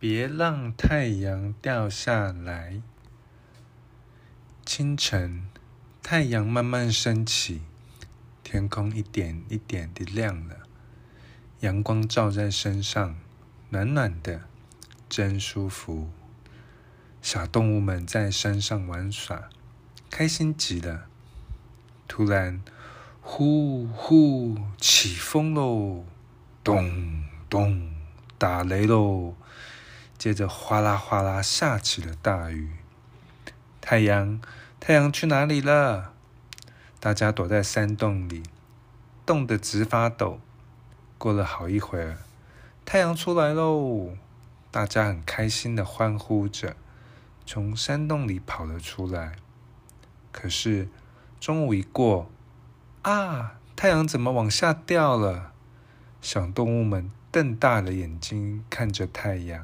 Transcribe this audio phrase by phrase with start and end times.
[0.00, 2.80] 别让太阳掉下来。
[4.64, 5.46] 清晨，
[6.02, 7.60] 太阳慢慢升起，
[8.42, 10.60] 天空一点一点的亮了，
[11.60, 13.14] 阳光照在身上，
[13.68, 14.40] 暖暖的，
[15.10, 16.08] 真舒服。
[17.20, 19.50] 小动物们在山上玩耍，
[20.08, 21.08] 开心极了。
[22.08, 22.62] 突然，
[23.20, 26.06] 呼呼起风喽，
[26.64, 27.92] 咚咚
[28.38, 29.34] 打雷喽。
[30.20, 32.68] 接着哗啦哗啦下起了大雨，
[33.80, 34.38] 太阳，
[34.78, 36.12] 太阳去哪里了？
[37.00, 38.42] 大家躲在山洞里，
[39.24, 40.38] 冻得直发抖。
[41.16, 42.18] 过了好一会儿，
[42.84, 44.10] 太阳出来喽，
[44.70, 46.76] 大家很开心的欢呼着，
[47.46, 49.36] 从山洞里跑了出来。
[50.30, 50.88] 可是
[51.40, 52.30] 中午一过，
[53.00, 55.52] 啊，太阳怎么往下掉了？
[56.20, 59.62] 小动物们瞪大了眼睛看着太阳。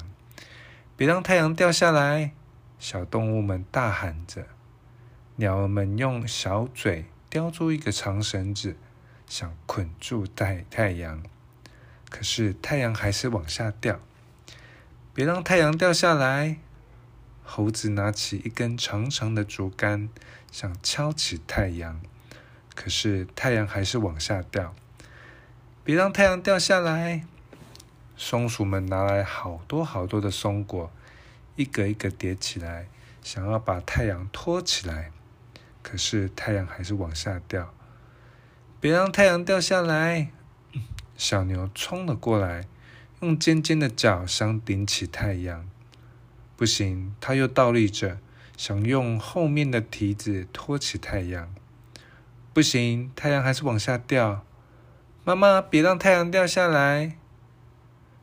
[0.97, 2.31] 别让太阳掉下来！
[2.79, 4.47] 小动物们大喊着。
[5.35, 8.75] 鸟儿们用小嘴叼住一个长绳子，
[9.27, 11.21] 想捆住太太阳。
[12.09, 13.99] 可是太阳还是往下掉。
[15.13, 16.57] 别让太阳掉下来！
[17.43, 20.09] 猴子拿起一根长长的竹竿，
[20.51, 22.01] 想敲起太阳。
[22.73, 24.73] 可是太阳还是往下掉。
[25.83, 27.27] 别让太阳掉下来！
[28.17, 30.91] 松鼠们拿来好多好多的松果，
[31.55, 32.87] 一个一个叠起来，
[33.21, 35.11] 想要把太阳托起来。
[35.83, 37.71] 可是太阳还是往下掉。
[38.81, 40.31] 别让太阳掉下来！
[41.15, 42.65] 小牛冲了过来，
[43.21, 45.69] 用尖尖的角想顶起太阳。
[46.55, 48.17] 不行，它又倒立着，
[48.57, 51.53] 想用后面的蹄子托起太阳。
[52.51, 54.43] 不行，太阳还是往下掉。
[55.23, 57.17] 妈妈，别让太阳掉下来！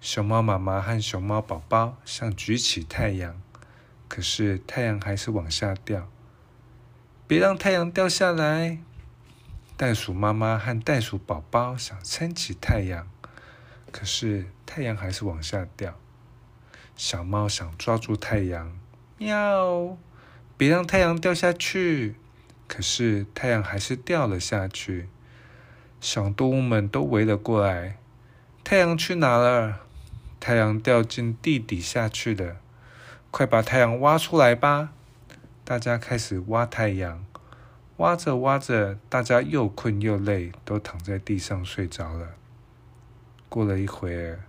[0.06, 3.40] 熊猫妈妈和熊猫宝宝想举起太阳，
[4.06, 6.10] 可是太阳还是往下掉。
[7.26, 8.80] 别让太阳掉下来！
[9.78, 13.08] 袋鼠妈妈和袋鼠宝宝想撑起太阳，
[13.90, 15.98] 可是太阳还是往下掉。
[16.94, 18.78] 小猫想抓住太阳，
[19.16, 19.96] 喵！
[20.58, 22.16] 别让太阳掉下去！
[22.68, 25.08] 可是太阳还是掉了下去。
[25.98, 27.96] 小动物们都围了过来，
[28.62, 29.83] 太阳去哪了？
[30.44, 32.56] 太阳掉进地底下去了，
[33.30, 34.90] 快把太阳挖出来吧！
[35.64, 37.24] 大家开始挖太阳，
[37.96, 42.32] 挖着挖着，大家又困又累，都躺在地上睡着了。
[43.48, 44.40] 过了一会儿，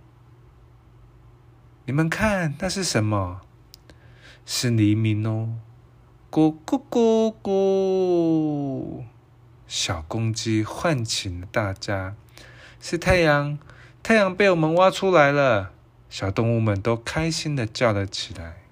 [1.86, 3.40] 你们看那是什么？
[4.44, 5.54] 是黎明哦！
[6.30, 9.04] 咕咕咕咕，
[9.66, 12.14] 小公鸡唤醒大家。
[12.78, 13.58] 是太阳，
[14.02, 15.72] 太阳被我们挖出来了。
[16.08, 18.65] 小动物们都开心地叫了起来。